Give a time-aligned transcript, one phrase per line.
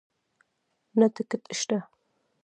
[0.99, 1.77] نه ټکټ شته